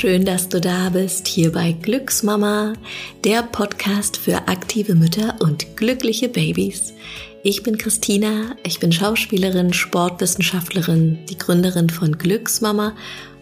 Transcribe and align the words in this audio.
schön, 0.00 0.24
dass 0.24 0.48
du 0.48 0.62
da 0.62 0.88
bist, 0.88 1.28
hier 1.28 1.52
bei 1.52 1.72
Glücksmama, 1.72 2.72
der 3.22 3.42
Podcast 3.42 4.16
für 4.16 4.48
aktive 4.48 4.94
Mütter 4.94 5.36
und 5.40 5.76
glückliche 5.76 6.30
Babys. 6.30 6.94
Ich 7.42 7.62
bin 7.62 7.76
Christina, 7.76 8.56
ich 8.64 8.80
bin 8.80 8.92
Schauspielerin, 8.92 9.74
Sportwissenschaftlerin, 9.74 11.18
die 11.28 11.36
Gründerin 11.36 11.90
von 11.90 12.16
Glücksmama 12.16 12.96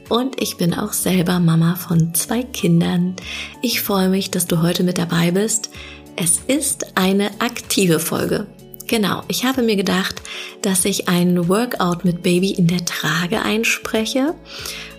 und 0.08 0.42
ich 0.42 0.56
bin 0.56 0.74
auch 0.74 0.92
selber 0.92 1.38
Mama 1.38 1.76
von 1.76 2.12
zwei 2.14 2.42
Kindern. 2.42 3.14
Ich 3.62 3.80
freue 3.80 4.08
mich, 4.08 4.32
dass 4.32 4.48
du 4.48 4.60
heute 4.60 4.82
mit 4.82 4.98
dabei 4.98 5.30
bist. 5.30 5.70
Es 6.16 6.40
ist 6.48 6.96
eine 6.96 7.30
aktive 7.40 8.00
Folge. 8.00 8.48
Genau, 8.88 9.22
ich 9.28 9.44
habe 9.44 9.62
mir 9.62 9.76
gedacht, 9.76 10.22
dass 10.62 10.86
ich 10.86 11.08
ein 11.08 11.48
Workout 11.48 12.04
mit 12.04 12.22
Baby 12.22 12.52
in 12.52 12.66
der 12.66 12.84
Trage 12.86 13.42
einspreche. 13.42 14.34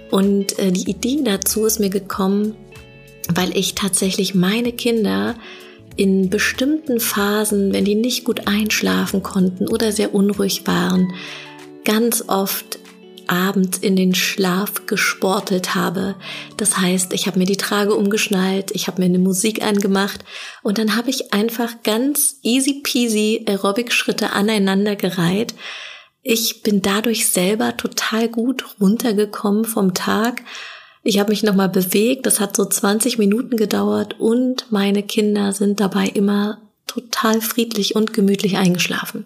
Und 0.09 0.57
äh, 0.59 0.71
die 0.71 0.89
Idee 0.89 1.21
dazu 1.23 1.65
ist 1.65 1.79
mir 1.79 1.89
gekommen, 1.89 2.55
weil 3.33 3.55
ich 3.55 3.75
tatsächlich 3.75 4.33
meine 4.33 4.71
Kinder 4.71 5.35
in 5.95 6.29
bestimmten 6.29 6.99
Phasen, 6.99 7.73
wenn 7.73 7.85
die 7.85 7.95
nicht 7.95 8.23
gut 8.23 8.47
einschlafen 8.47 9.21
konnten 9.21 9.67
oder 9.67 9.91
sehr 9.91 10.15
unruhig 10.15 10.65
waren, 10.65 11.13
ganz 11.83 12.23
oft 12.27 12.79
abends 13.27 13.77
in 13.77 13.95
den 13.95 14.15
Schlaf 14.15 14.85
gesportelt 14.87 15.75
habe. 15.75 16.15
Das 16.57 16.77
heißt, 16.77 17.13
ich 17.13 17.27
habe 17.27 17.37
mir 17.37 17.45
die 17.45 17.57
Trage 17.57 17.93
umgeschnallt, 17.93 18.71
ich 18.71 18.87
habe 18.87 19.01
mir 19.01 19.05
eine 19.05 19.19
Musik 19.19 19.61
angemacht 19.61 20.25
und 20.63 20.77
dann 20.77 20.95
habe 20.95 21.09
ich 21.09 21.31
einfach 21.33 21.83
ganz 21.83 22.39
easy 22.41 22.81
peasy 22.83 23.45
Aerobic-Schritte 23.45 24.31
aneinander 24.31 24.95
gereiht. 24.95 25.53
Ich 26.29 26.61
bin 26.61 26.81
dadurch 26.81 27.29
selber 27.29 27.75
total 27.77 28.29
gut 28.29 28.63
runtergekommen 28.79 29.65
vom 29.65 29.93
Tag 29.93 30.43
ich 31.03 31.19
habe 31.19 31.29
mich 31.29 31.43
nochmal 31.43 31.69
bewegt, 31.69 32.25
das 32.25 32.39
hat 32.39 32.55
so 32.55 32.65
20 32.65 33.17
Minuten 33.17 33.55
gedauert 33.55 34.19
und 34.19 34.71
meine 34.71 35.03
Kinder 35.03 35.53
sind 35.53 35.79
dabei 35.79 36.07
immer 36.07 36.59
total 36.87 37.41
friedlich 37.41 37.95
und 37.95 38.13
gemütlich 38.13 38.57
eingeschlafen. 38.57 39.25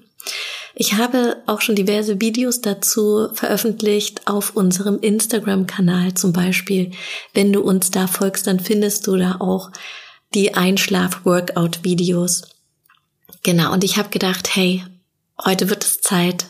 Ich 0.76 0.94
habe 0.96 1.38
auch 1.46 1.62
schon 1.62 1.76
diverse 1.76 2.22
Videos 2.22 2.62
dazu 2.62 3.30
veröffentlicht 3.34 4.28
auf 4.28 4.56
unserem 4.56 5.00
Instagram-Kanal 5.00 6.14
zum 6.14 6.34
Beispiel. 6.34 6.92
Wenn 7.34 7.54
du 7.54 7.62
uns 7.62 7.92
da 7.92 8.08
folgst, 8.08 8.48
dann 8.48 8.60
findest 8.60 9.06
du 9.08 9.18
da 9.18 9.38
auch 9.40 9.72
die 10.34 10.54
Einschlaf-Workout-Videos. 10.54 12.44
Genau, 13.44 13.74
und 13.74 13.84
ich 13.84 13.98
habe 13.98 14.10
gedacht, 14.10 14.56
hey, 14.56 14.84
heute 15.44 15.70
wird 15.70 15.84
es 15.84 16.02
Zeit, 16.02 16.46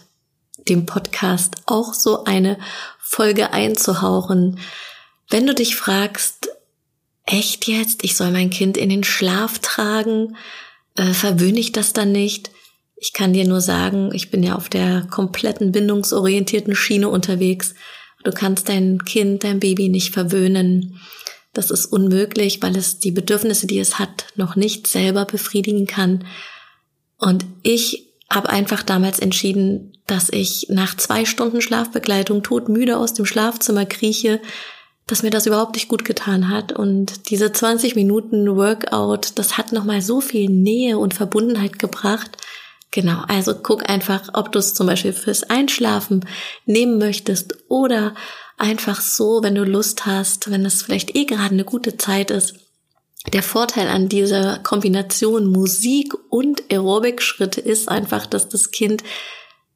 dem 0.70 0.86
Podcast 0.86 1.56
auch 1.66 1.94
so 1.94 2.24
eine 2.26 2.58
Folge 3.00 3.54
einzuhauchen, 3.54 4.60
wenn 5.30 5.48
du 5.48 5.56
dich 5.56 5.76
fragst, 5.76 6.50
echt 7.26 7.68
jetzt, 7.68 8.04
ich 8.04 8.16
soll 8.16 8.32
mein 8.32 8.50
Kind 8.50 8.78
in 8.78 8.90
den 8.90 9.04
Schlaf 9.04 9.60
tragen, 9.60 10.36
äh, 10.96 11.14
verwöhne 11.14 11.60
ich 11.60 11.72
das 11.72 11.94
dann 11.94 12.12
nicht? 12.12 12.52
Ich 12.96 13.14
kann 13.14 13.34
dir 13.34 13.46
nur 13.46 13.62
sagen, 13.62 14.12
ich 14.14 14.32
bin 14.32 14.44
ja 14.44 14.56
auf 14.56 14.70
der 14.70 15.08
kompletten 15.10 15.72
bindungsorientierten 15.72 16.76
Schiene 16.76 17.10
unterwegs. 17.10 17.74
Du 18.24 18.32
kannst 18.32 18.70
dein 18.70 19.04
Kind, 19.04 19.44
dein 19.44 19.60
Baby 19.60 19.90
nicht 19.90 20.14
verwöhnen. 20.14 21.00
Das 21.52 21.70
ist 21.70 21.86
unmöglich, 21.86 22.62
weil 22.62 22.78
es 22.78 23.00
die 23.00 23.12
Bedürfnisse, 23.12 23.68
die 23.68 23.80
es 23.80 24.00
hat, 24.00 24.28
noch 24.36 24.56
nicht 24.56 24.88
selber 24.88 25.26
befriedigen 25.26 25.86
kann. 25.86 26.26
Und 27.18 27.46
ich 27.62 28.13
habe 28.34 28.50
einfach 28.50 28.84
damals 28.84 29.20
entschieden, 29.20 29.98
dass 30.08 30.30
ich 30.30 30.68
nach 30.70 30.96
zwei 30.98 31.26
Stunden 31.26 31.62
Schlafbegleitung 31.62 32.44
todmüde 32.44 32.98
aus 32.98 33.14
dem 33.14 33.26
Schlafzimmer 33.26 33.86
krieche, 33.86 34.42
dass 35.08 35.24
mir 35.24 35.30
das 35.30 35.46
überhaupt 35.46 35.76
nicht 35.76 35.88
gut 35.88 36.06
getan 36.06 36.50
hat. 36.50 36.72
Und 36.72 37.30
diese 37.30 37.52
20 37.52 37.96
Minuten 37.96 38.56
Workout, 38.56 39.32
das 39.36 39.58
hat 39.58 39.72
nochmal 39.72 40.02
so 40.02 40.22
viel 40.22 40.50
Nähe 40.50 40.98
und 40.98 41.14
Verbundenheit 41.14 41.80
gebracht. 41.80 42.38
Genau, 42.92 43.24
also 43.28 43.56
guck 43.56 43.90
einfach, 43.90 44.30
ob 44.34 44.52
du 44.52 44.60
es 44.60 44.76
zum 44.76 44.88
Beispiel 44.88 45.14
fürs 45.14 45.44
Einschlafen 45.44 46.26
nehmen 46.66 47.00
möchtest 47.00 47.56
oder 47.68 48.14
einfach 48.58 49.02
so, 49.02 49.42
wenn 49.42 49.56
du 49.56 49.64
Lust 49.64 50.06
hast, 50.06 50.52
wenn 50.52 50.66
es 50.66 50.84
vielleicht 50.84 51.16
eh 51.16 51.26
gerade 51.26 51.54
eine 51.54 51.66
gute 51.66 51.98
Zeit 51.98 52.30
ist. 52.30 52.56
Der 53.32 53.44
Vorteil 53.44 53.88
an 53.88 54.10
dieser 54.10 54.60
Kombination 54.60 55.46
Musik 55.46 56.14
und 56.30 56.64
Aerobic-Schritte 56.70 57.62
ist 57.62 57.88
einfach, 57.88 58.26
dass 58.26 58.50
das 58.50 58.72
Kind 58.72 59.02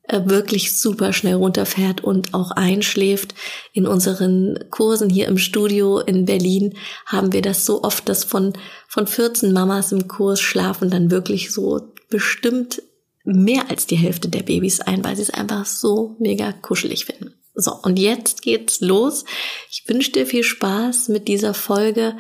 äh, 0.03 0.21
wirklich 0.25 0.77
super 0.77 1.13
schnell 1.13 1.35
runterfährt 1.35 2.03
und 2.03 2.33
auch 2.33 2.51
einschläft. 2.51 3.35
In 3.71 3.87
unseren 3.87 4.59
Kursen 4.69 5.09
hier 5.09 5.27
im 5.27 5.37
Studio 5.37 5.99
in 5.99 6.25
Berlin 6.25 6.77
haben 7.05 7.31
wir 7.31 7.41
das 7.41 7.65
so 7.65 7.83
oft, 7.83 8.09
dass 8.09 8.25
von, 8.25 8.53
von 8.87 9.07
14 9.07 9.53
Mamas 9.53 9.93
im 9.93 10.09
Kurs 10.09 10.41
schlafen 10.41 10.89
dann 10.89 11.09
wirklich 11.09 11.51
so 11.53 11.93
bestimmt 12.09 12.81
mehr 13.23 13.69
als 13.69 13.85
die 13.85 13.97
Hälfte 13.97 14.29
der 14.29 14.43
Babys 14.43 14.81
ein, 14.81 15.03
weil 15.03 15.15
sie 15.15 15.23
es 15.23 15.29
einfach 15.29 15.65
so 15.65 16.15
mega 16.19 16.51
kuschelig 16.53 17.05
finden. 17.05 17.33
So, 17.59 17.73
und 17.73 17.97
jetzt 17.97 18.43
geht's 18.43 18.81
los. 18.81 19.25
Ich 19.71 19.83
wünsche 19.87 20.11
dir 20.11 20.27
viel 20.27 20.43
Spaß 20.43 21.09
mit 21.09 21.27
dieser 21.27 21.53
Folge. 21.53 22.15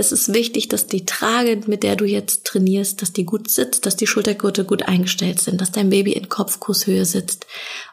Es 0.00 0.12
ist 0.12 0.32
wichtig, 0.32 0.68
dass 0.68 0.86
die 0.86 1.04
Trage, 1.04 1.60
mit 1.66 1.82
der 1.82 1.94
du 1.94 2.06
jetzt 2.06 2.46
trainierst, 2.46 3.02
dass 3.02 3.12
die 3.12 3.26
gut 3.26 3.50
sitzt, 3.50 3.84
dass 3.84 3.96
die 3.96 4.06
Schultergurte 4.06 4.64
gut 4.64 4.84
eingestellt 4.84 5.42
sind, 5.42 5.60
dass 5.60 5.72
dein 5.72 5.90
Baby 5.90 6.12
in 6.12 6.30
Kopfkusshöhe 6.30 7.04
sitzt 7.04 7.44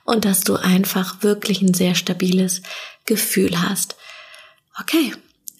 und 0.06 0.24
dass 0.24 0.40
du 0.46 0.56
einfach 0.56 1.22
wirklich 1.22 1.62
ein 1.62 1.74
sehr 1.74 1.96
stabiles 1.96 2.62
Gefühl 3.06 3.62
hast. 3.62 3.98
Okay, 4.80 5.12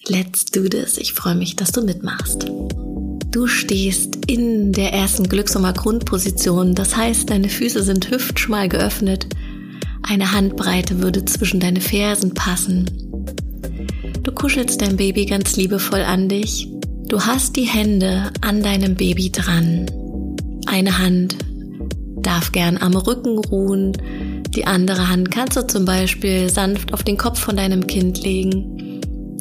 let's 0.06 0.46
do 0.46 0.66
this. 0.68 0.96
Ich 0.96 1.12
freue 1.12 1.34
mich, 1.34 1.54
dass 1.54 1.70
du 1.70 1.82
mitmachst. 1.82 2.46
Du 3.30 3.46
stehst 3.46 4.24
in 4.26 4.72
der 4.72 4.94
ersten 4.94 5.28
Glücksummer 5.28 5.74
Grundposition, 5.74 6.74
das 6.74 6.96
heißt, 6.96 7.28
deine 7.28 7.50
Füße 7.50 7.82
sind 7.82 8.10
hüftschmal 8.10 8.70
geöffnet. 8.70 9.26
Eine 10.02 10.32
Handbreite 10.32 11.02
würde 11.02 11.26
zwischen 11.26 11.60
deine 11.60 11.82
Fersen 11.82 12.32
passen 12.32 13.07
kuschelst 14.38 14.80
dein 14.80 14.96
Baby 14.96 15.26
ganz 15.26 15.56
liebevoll 15.56 16.02
an 16.02 16.28
dich. 16.28 16.68
Du 17.08 17.20
hast 17.20 17.56
die 17.56 17.64
Hände 17.64 18.30
an 18.40 18.62
deinem 18.62 18.94
Baby 18.94 19.32
dran. 19.32 19.86
Eine 20.66 20.98
Hand 20.98 21.36
darf 22.22 22.52
gern 22.52 22.78
am 22.78 22.94
Rücken 22.94 23.38
ruhen. 23.38 23.92
Die 24.54 24.64
andere 24.64 25.08
Hand 25.08 25.32
kannst 25.32 25.56
du 25.56 25.66
zum 25.66 25.84
Beispiel 25.84 26.48
sanft 26.50 26.94
auf 26.94 27.02
den 27.02 27.16
Kopf 27.16 27.40
von 27.40 27.56
deinem 27.56 27.88
Kind 27.88 28.22
legen. 28.22 29.00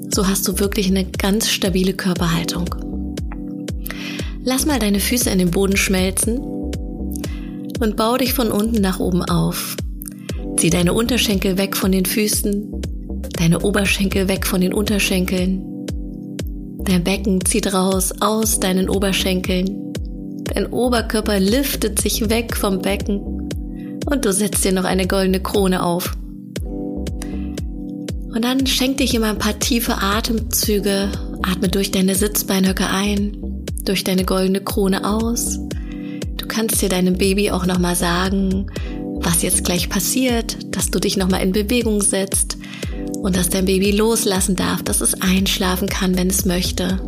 So 0.09 0.27
hast 0.27 0.47
du 0.47 0.57
wirklich 0.57 0.87
eine 0.87 1.05
ganz 1.05 1.47
stabile 1.47 1.93
Körperhaltung. 1.93 2.73
Lass 4.43 4.65
mal 4.65 4.79
deine 4.79 4.99
Füße 4.99 5.29
in 5.29 5.37
den 5.37 5.51
Boden 5.51 5.77
schmelzen 5.77 6.39
und 6.39 7.97
bau 7.97 8.17
dich 8.17 8.33
von 8.33 8.51
unten 8.51 8.81
nach 8.81 8.99
oben 8.99 9.21
auf. 9.21 9.77
Zieh 10.57 10.71
deine 10.71 10.93
Unterschenkel 10.93 11.59
weg 11.59 11.77
von 11.77 11.91
den 11.91 12.05
Füßen 12.05 12.76
Deine 13.37 13.61
Oberschenkel 13.61 14.27
weg 14.27 14.45
von 14.45 14.61
den 14.61 14.73
Unterschenkeln. 14.73 15.63
Dein 16.79 17.03
Becken 17.03 17.43
zieht 17.45 17.73
raus 17.73 18.13
aus 18.19 18.59
deinen 18.59 18.89
Oberschenkeln. 18.89 19.93
Dein 20.43 20.67
Oberkörper 20.67 21.39
liftet 21.39 21.99
sich 22.01 22.29
weg 22.29 22.55
vom 22.57 22.81
Becken. 22.81 23.19
Und 24.09 24.25
du 24.25 24.33
setzt 24.33 24.65
dir 24.65 24.71
noch 24.71 24.85
eine 24.85 25.05
goldene 25.05 25.39
Krone 25.39 25.83
auf. 25.83 26.17
Und 26.63 28.43
dann 28.43 28.65
schenk 28.65 28.97
dich 28.97 29.13
immer 29.13 29.29
ein 29.29 29.37
paar 29.37 29.59
tiefe 29.59 29.95
Atemzüge. 30.01 31.11
Atme 31.43 31.69
durch 31.69 31.91
deine 31.91 32.15
Sitzbeinhöcke 32.15 32.87
ein, 32.87 33.65
durch 33.83 34.03
deine 34.03 34.25
goldene 34.25 34.61
Krone 34.61 35.07
aus. 35.07 35.59
Du 36.38 36.47
kannst 36.47 36.81
dir 36.81 36.89
deinem 36.89 37.17
Baby 37.17 37.51
auch 37.51 37.65
nochmal 37.65 37.95
sagen, 37.95 38.67
was 39.21 39.41
jetzt 39.41 39.63
gleich 39.63 39.89
passiert, 39.89 40.57
dass 40.75 40.89
du 40.89 41.00
dich 41.00 41.17
nochmal 41.17 41.44
in 41.44 41.51
Bewegung 41.51 42.01
setzt, 42.01 42.56
und 43.21 43.35
dass 43.35 43.49
dein 43.49 43.65
Baby 43.65 43.91
loslassen 43.91 44.55
darf, 44.55 44.83
dass 44.83 45.01
es 45.01 45.21
einschlafen 45.21 45.87
kann, 45.87 46.17
wenn 46.17 46.29
es 46.29 46.45
möchte. 46.45 46.99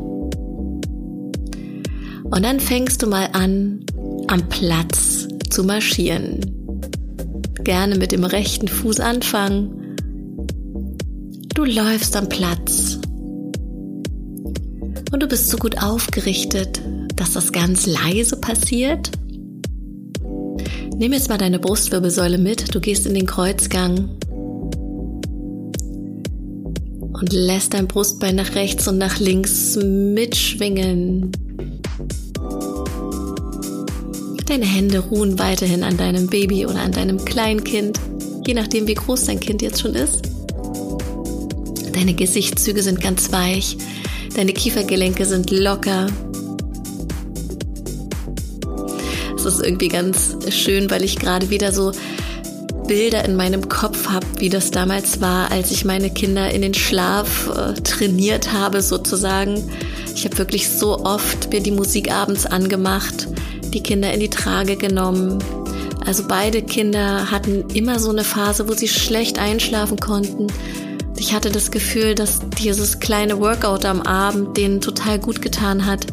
Und 2.31 2.43
dann 2.43 2.59
fängst 2.59 3.01
du 3.01 3.07
mal 3.07 3.29
an, 3.33 3.85
am 4.27 4.47
Platz 4.49 5.27
zu 5.49 5.63
marschieren. 5.63 6.39
Gerne 7.63 7.97
mit 7.97 8.11
dem 8.11 8.23
rechten 8.23 8.67
Fuß 8.67 8.99
anfangen. 8.99 9.95
Du 11.55 11.65
läufst 11.65 12.15
am 12.15 12.29
Platz. 12.29 12.99
Und 15.11 15.23
du 15.23 15.27
bist 15.27 15.49
so 15.49 15.57
gut 15.57 15.81
aufgerichtet, 15.81 16.81
dass 17.15 17.33
das 17.33 17.51
ganz 17.51 17.87
leise 17.87 18.37
passiert. 18.37 19.11
Nimm 20.95 21.13
jetzt 21.13 21.29
mal 21.29 21.37
deine 21.37 21.59
Brustwirbelsäule 21.59 22.37
mit. 22.37 22.75
Du 22.75 22.79
gehst 22.79 23.07
in 23.07 23.13
den 23.13 23.25
Kreuzgang 23.25 24.18
und 27.19 27.33
lässt 27.33 27.73
dein 27.73 27.87
Brustbein 27.87 28.35
nach 28.35 28.55
rechts 28.55 28.87
und 28.87 28.97
nach 28.97 29.19
links 29.19 29.75
mitschwingen. 29.75 31.31
Deine 34.45 34.65
Hände 34.65 34.99
ruhen 34.99 35.37
weiterhin 35.37 35.83
an 35.83 35.97
deinem 35.97 36.27
Baby 36.27 36.65
oder 36.65 36.79
an 36.81 36.91
deinem 36.91 37.23
Kleinkind, 37.23 37.99
je 38.47 38.53
nachdem 38.53 38.87
wie 38.87 38.95
groß 38.95 39.25
dein 39.25 39.39
Kind 39.39 39.61
jetzt 39.61 39.81
schon 39.81 39.93
ist. 39.93 40.21
Deine 41.93 42.13
Gesichtszüge 42.13 42.81
sind 42.81 43.01
ganz 43.01 43.31
weich. 43.31 43.77
Deine 44.35 44.53
Kiefergelenke 44.53 45.25
sind 45.25 45.51
locker. 45.51 46.07
Es 49.35 49.45
ist 49.45 49.61
irgendwie 49.61 49.89
ganz 49.89 50.35
schön, 50.49 50.89
weil 50.89 51.03
ich 51.03 51.17
gerade 51.17 51.49
wieder 51.49 51.71
so 51.71 51.91
Bilder 52.89 53.23
in 53.23 53.35
meinem 53.35 53.69
Kopf 53.69 54.09
habe, 54.09 54.25
wie 54.39 54.49
das 54.49 54.71
damals 54.71 55.21
war, 55.21 55.51
als 55.51 55.69
ich 55.69 55.85
meine 55.85 56.09
Kinder 56.09 56.49
in 56.49 56.63
den 56.63 56.73
Schlaf 56.73 57.47
äh, 57.47 57.79
trainiert 57.79 58.51
habe, 58.51 58.81
sozusagen. 58.81 59.69
Ich 60.15 60.25
habe 60.25 60.39
wirklich 60.39 60.67
so 60.69 60.97
oft 61.05 61.51
mir 61.53 61.61
die 61.61 61.69
Musik 61.69 62.11
abends 62.11 62.47
angemacht, 62.47 63.27
die 63.65 63.83
Kinder 63.83 64.11
in 64.11 64.19
die 64.19 64.31
Trage 64.31 64.75
genommen. 64.75 65.37
Also 66.03 66.23
beide 66.27 66.63
Kinder 66.63 67.29
hatten 67.29 67.69
immer 67.75 67.99
so 67.99 68.09
eine 68.09 68.23
Phase, 68.23 68.67
wo 68.67 68.73
sie 68.73 68.87
schlecht 68.87 69.37
einschlafen 69.37 69.99
konnten. 69.99 70.47
Ich 71.15 71.31
hatte 71.31 71.51
das 71.51 71.69
Gefühl, 71.69 72.15
dass 72.15 72.39
dieses 72.57 72.99
kleine 72.99 73.39
Workout 73.39 73.85
am 73.85 74.01
Abend 74.01 74.57
denen 74.57 74.81
total 74.81 75.19
gut 75.19 75.43
getan 75.43 75.85
hat. 75.85 76.07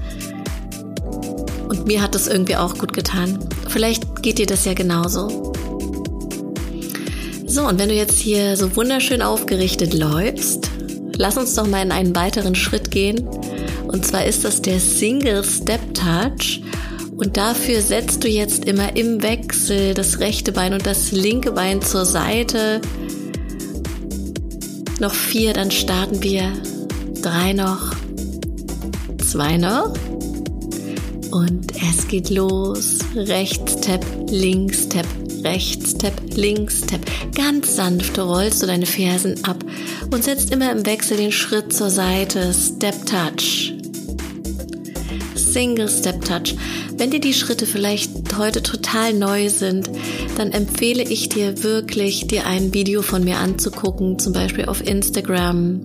Und 1.71 1.87
mir 1.87 2.03
hat 2.03 2.15
das 2.15 2.27
irgendwie 2.27 2.57
auch 2.57 2.77
gut 2.77 2.93
getan. 2.93 3.39
Vielleicht 3.67 4.23
geht 4.23 4.37
dir 4.37 4.47
das 4.47 4.67
ja 4.67 4.75
genauso. 4.75 5.56
So, 7.57 7.67
und 7.67 7.79
wenn 7.79 7.89
du 7.89 7.95
jetzt 7.95 8.19
hier 8.19 8.55
so 8.55 8.77
wunderschön 8.77 9.23
aufgerichtet 9.23 9.95
läufst, 9.95 10.69
lass 11.17 11.39
uns 11.39 11.55
doch 11.55 11.67
mal 11.67 11.81
in 11.81 11.91
einen 11.91 12.15
weiteren 12.15 12.55
Schritt 12.55 12.91
gehen. 12.91 13.27
Und 13.89 14.05
zwar 14.05 14.27
ist 14.27 14.45
das 14.45 14.61
der 14.61 14.79
Single 14.79 15.43
Step 15.43 15.81
Touch. 15.95 16.61
Und 17.17 17.39
dafür 17.39 17.81
setzt 17.81 18.25
du 18.25 18.29
jetzt 18.29 18.67
immer 18.67 18.95
im 18.95 19.23
Wechsel 19.23 19.95
das 19.95 20.21
rechte 20.21 20.53
Bein 20.53 20.75
und 20.75 20.85
das 20.85 21.13
linke 21.13 21.51
Bein 21.53 21.81
zur 21.81 22.05
Seite. 22.05 22.83
Noch 25.01 25.15
vier, 25.15 25.55
dann 25.55 25.71
starten 25.71 26.23
wir. 26.23 26.53
Drei 27.23 27.55
noch. 27.55 27.95
Zwei 29.25 29.57
noch. 29.57 29.95
Und 31.31 31.73
es 31.91 32.07
geht 32.07 32.29
los. 32.29 32.99
Rechts 33.15 33.81
Tap, 33.81 34.05
links 34.29 34.91
Tap, 34.91 35.07
rechts, 35.47 35.93
Step, 35.93 36.15
links, 36.35 36.83
Step. 36.85 37.01
Ganz 37.35 37.77
sanft 37.77 38.19
rollst 38.19 38.63
du 38.63 38.67
deine 38.67 38.87
Fersen 38.87 39.45
ab 39.45 39.65
und 40.11 40.25
setzt 40.25 40.53
immer 40.53 40.73
im 40.73 40.85
Wechsel 40.85 41.17
den 41.17 41.33
Schritt 41.33 41.73
zur 41.73 41.91
Seite. 41.91 42.53
Step 42.53 43.07
Touch. 43.07 43.73
Single 45.35 45.89
Step 45.89 46.25
Touch. 46.25 46.57
Wenn 46.97 47.11
dir 47.11 47.21
die 47.21 47.33
Schritte 47.33 47.67
vielleicht 47.67 48.37
heute 48.37 48.63
total 48.63 49.15
neu 49.15 49.49
sind, 49.49 49.89
dann 50.37 50.51
empfehle 50.51 51.03
ich 51.03 51.29
dir 51.29 51.63
wirklich, 51.63 52.27
dir 52.27 52.47
ein 52.47 52.75
Video 52.75 53.03
von 53.03 53.23
mir 53.23 53.39
anzugucken, 53.39 54.19
zum 54.19 54.33
Beispiel 54.33 54.67
auf 54.67 54.85
Instagram 54.85 55.83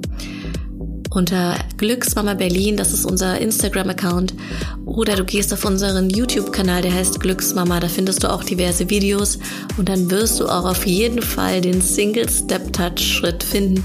unter 1.11 1.57
Glücksmama 1.77 2.35
Berlin, 2.35 2.77
das 2.77 2.93
ist 2.93 3.05
unser 3.05 3.37
Instagram-Account, 3.39 4.33
oder 4.85 5.15
du 5.15 5.25
gehst 5.25 5.53
auf 5.53 5.65
unseren 5.65 6.09
YouTube-Kanal, 6.09 6.81
der 6.81 6.93
heißt 6.93 7.19
Glücksmama, 7.19 7.79
da 7.79 7.89
findest 7.89 8.23
du 8.23 8.31
auch 8.31 8.43
diverse 8.43 8.89
Videos 8.89 9.37
und 9.77 9.89
dann 9.89 10.09
wirst 10.09 10.39
du 10.39 10.47
auch 10.47 10.65
auf 10.65 10.87
jeden 10.87 11.21
Fall 11.21 11.59
den 11.59 11.81
Single-Step-Touch-Schritt 11.81 13.43
finden. 13.43 13.83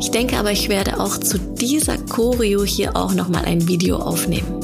Ich 0.00 0.10
denke 0.12 0.36
aber, 0.36 0.52
ich 0.52 0.68
werde 0.68 1.00
auch 1.00 1.18
zu 1.18 1.38
dieser 1.38 1.98
Choreo 1.98 2.64
hier 2.64 2.96
auch 2.96 3.12
nochmal 3.12 3.44
ein 3.44 3.66
Video 3.66 3.96
aufnehmen. 3.96 4.60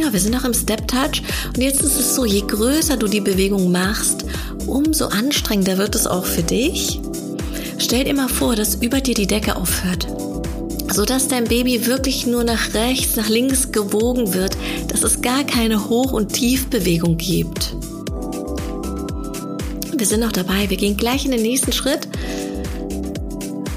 Ja, 0.00 0.12
wir 0.12 0.20
sind 0.20 0.32
noch 0.32 0.44
im 0.44 0.54
Step 0.54 0.88
Touch 0.88 1.22
und 1.48 1.60
jetzt 1.60 1.82
ist 1.82 1.98
es 1.98 2.14
so, 2.14 2.24
je 2.24 2.40
größer 2.40 2.96
du 2.96 3.06
die 3.06 3.20
Bewegung 3.20 3.70
machst, 3.70 4.24
umso 4.66 5.06
anstrengender 5.06 5.78
wird 5.78 5.94
es 5.94 6.06
auch 6.06 6.24
für 6.24 6.42
dich. 6.42 7.00
Stell 7.78 8.04
dir 8.04 8.14
mal 8.14 8.28
vor, 8.28 8.56
dass 8.56 8.76
über 8.76 9.00
dir 9.00 9.14
die 9.14 9.26
Decke 9.26 9.56
aufhört 9.56 10.06
sodass 10.92 11.28
dein 11.28 11.44
Baby 11.44 11.86
wirklich 11.86 12.26
nur 12.26 12.44
nach 12.44 12.74
rechts, 12.74 13.16
nach 13.16 13.28
links 13.28 13.72
gewogen 13.72 14.34
wird, 14.34 14.56
dass 14.88 15.02
es 15.02 15.22
gar 15.22 15.44
keine 15.44 15.88
Hoch- 15.88 16.12
und 16.12 16.32
Tiefbewegung 16.32 17.16
gibt. 17.16 17.74
Wir 19.96 20.06
sind 20.06 20.20
noch 20.20 20.32
dabei, 20.32 20.70
wir 20.70 20.76
gehen 20.76 20.96
gleich 20.96 21.24
in 21.24 21.30
den 21.30 21.42
nächsten 21.42 21.72
Schritt. 21.72 22.08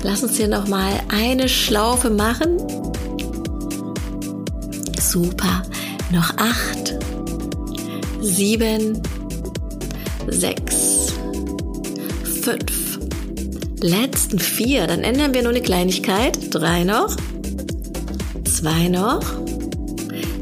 Lass 0.03 0.23
uns 0.23 0.37
hier 0.37 0.47
nochmal 0.47 1.01
eine 1.09 1.47
Schlaufe 1.49 2.09
machen. 2.09 2.57
Super. 4.99 5.63
Noch 6.11 6.37
acht, 6.37 6.97
sieben, 8.21 9.01
sechs, 10.27 11.13
fünf, 12.41 12.92
letzten 13.83 14.39
vier. 14.39 14.87
Dann 14.87 15.01
ändern 15.01 15.33
wir 15.33 15.43
nur 15.43 15.51
eine 15.51 15.61
Kleinigkeit. 15.61 16.37
Drei 16.49 16.83
noch. 16.83 17.15
Zwei 18.45 18.87
noch. 18.87 19.21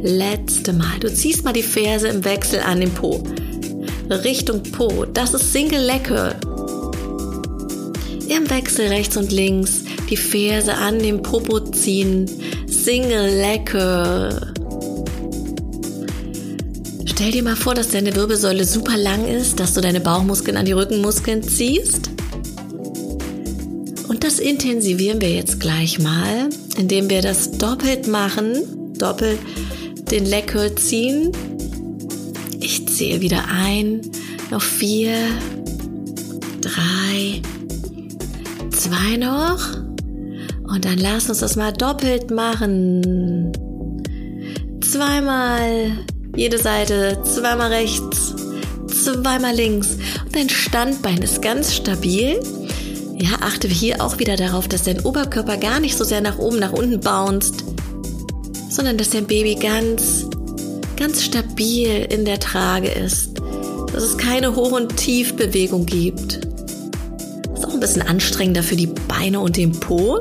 Letzte 0.02 0.74
Mal. 0.74 1.00
Du 1.00 1.14
ziehst 1.14 1.44
mal 1.44 1.54
die 1.54 1.64
Ferse 1.64 2.08
im 2.08 2.24
Wechsel 2.24 2.60
an 2.62 2.80
den 2.80 2.92
Po. 2.92 3.24
Richtung 4.10 4.64
Po. 4.64 5.06
Das 5.06 5.34
ist 5.34 5.52
Single 5.52 5.84
Lecker. 5.84 6.36
Im 8.30 8.50
Wechsel 8.50 8.88
rechts 8.88 9.18
und 9.18 9.32
links 9.32 9.84
die 10.10 10.18
Ferse 10.18 10.74
an 10.74 11.00
den 11.00 11.22
Popo 11.22 11.60
ziehen. 11.60 12.30
Single 12.68 13.38
Lecker. 13.38 14.54
Stell 17.06 17.32
dir 17.32 17.44
mal 17.44 17.56
vor, 17.56 17.76
dass 17.76 17.90
deine 17.90 18.16
Wirbelsäule 18.16 18.66
super 18.66 18.98
lang 18.98 19.28
ist, 19.28 19.60
dass 19.60 19.74
du 19.74 19.82
deine 19.82 20.00
Bauchmuskeln 20.00 20.58
an 20.58 20.66
die 20.66 20.72
Rückenmuskeln 20.72 21.44
ziehst 21.44 22.11
das 24.20 24.40
intensivieren 24.40 25.22
wir 25.22 25.30
jetzt 25.30 25.60
gleich 25.60 26.00
mal, 26.00 26.50
indem 26.78 27.10
wir 27.10 27.22
das 27.22 27.52
doppelt 27.52 28.08
machen, 28.08 28.94
doppelt 28.98 29.40
den 30.12 30.26
Leckel 30.26 30.76
ziehen. 30.76 31.32
Ich 32.60 32.88
zähle 32.88 33.22
wieder 33.22 33.46
ein, 33.50 34.02
noch 34.50 34.62
vier, 34.62 35.16
drei, 36.62 37.42
zwei 38.72 39.18
noch. 39.18 39.78
Und 40.68 40.86
dann 40.86 40.98
lass 40.98 41.30
uns 41.30 41.40
das 41.40 41.56
mal 41.56 41.72
doppelt 41.72 42.32
machen. 42.32 43.52
Zweimal 44.82 45.92
jede 46.36 46.58
Seite, 46.58 47.18
zweimal 47.24 47.72
rechts, 47.72 48.36
zweimal 48.88 49.56
links. 49.56 49.98
Und 50.26 50.36
dein 50.36 50.50
Standbein 50.50 51.22
ist 51.22 51.42
ganz 51.42 51.74
stabil. 51.74 52.40
Ja, 53.22 53.38
achte 53.42 53.68
hier 53.68 54.02
auch 54.02 54.18
wieder 54.18 54.36
darauf, 54.36 54.68
dass 54.68 54.82
dein 54.82 55.02
Oberkörper 55.02 55.58
gar 55.58 55.80
nicht 55.80 55.96
so 55.96 56.04
sehr 56.04 56.22
nach 56.22 56.40
oben, 56.40 56.58
nach 56.58 56.74
unten 56.74 57.00
bounced, 57.00 57.64
sondern 58.68 58.98
dass 58.98 59.12
dein 59.12 59.28
Baby 59.28 59.54
ganz, 59.54 60.26
ganz 60.98 61.24
stabil 61.24 62.08
in 62.10 62.26
der 62.26 62.40
Trage 62.40 62.88
ist. 62.88 63.40
Dass 63.94 64.02
es 64.02 64.18
keine 64.18 64.56
Hoch- 64.56 64.72
und 64.72 64.98
Tiefbewegung 64.98 65.86
gibt. 65.86 66.48
Ist 67.54 67.64
auch 67.64 67.76
ein 67.76 67.80
bisschen 67.80 68.02
anstrengender 68.02 68.64
für 68.64 68.76
die 68.76 68.88
Beine 68.88 69.40
und 69.40 69.56
den 69.56 69.72
Po. 69.72 70.20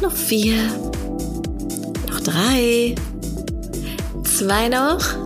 Noch 0.00 0.14
vier. 0.14 0.54
Noch 2.08 2.20
drei. 2.20 2.94
Zwei 4.22 4.68
noch. 4.68 5.25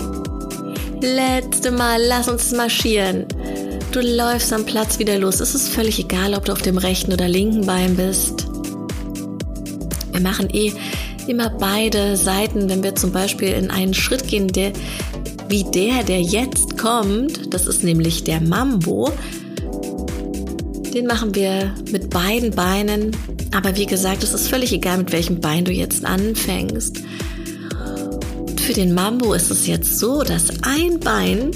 Letzte 1.02 1.71
Mal, 1.71 2.02
lass 2.07 2.28
uns 2.28 2.52
marschieren. 2.52 3.25
Du 3.90 4.00
läufst 4.00 4.52
am 4.52 4.66
Platz 4.66 4.99
wieder 4.99 5.19
los. 5.19 5.40
Es 5.40 5.54
ist 5.54 5.71
völlig 5.71 5.99
egal, 5.99 6.35
ob 6.35 6.45
du 6.45 6.52
auf 6.52 6.61
dem 6.61 6.76
rechten 6.76 7.12
oder 7.12 7.26
linken 7.26 7.64
Bein 7.64 7.97
bist. 7.97 8.47
Wir 10.12 10.21
machen 10.21 10.50
eh 10.52 10.75
immer 11.26 11.49
beide 11.49 12.19
Seiten, 12.19 12.69
wenn 12.69 12.83
wir 12.83 12.95
zum 12.97 13.12
Beispiel 13.12 13.49
in 13.49 13.71
einen 13.71 13.95
Schritt 13.95 14.28
gehen, 14.28 14.49
der 14.49 14.73
wie 15.49 15.64
der, 15.64 16.02
der 16.04 16.21
jetzt 16.21 16.76
kommt, 16.76 17.52
das 17.52 17.66
ist 17.66 17.83
nämlich 17.83 18.25
der 18.25 18.42
Mambo. 18.42 19.11
Den 20.95 21.07
machen 21.07 21.35
wir 21.35 21.75
mit 21.90 22.11
beiden 22.11 22.50
Beinen. 22.50 23.16
Aber 23.52 23.75
wie 23.76 23.87
gesagt, 23.87 24.23
es 24.23 24.35
ist 24.35 24.49
völlig 24.49 24.73
egal, 24.73 24.99
mit 24.99 25.12
welchem 25.12 25.40
Bein 25.40 25.64
du 25.64 25.73
jetzt 25.73 26.04
anfängst 26.04 27.02
für 28.71 28.75
den 28.75 28.95
Mambo 28.95 29.33
ist 29.33 29.50
es 29.50 29.67
jetzt 29.67 29.99
so, 29.99 30.23
dass 30.23 30.62
ein 30.62 31.00
Bein, 31.00 31.50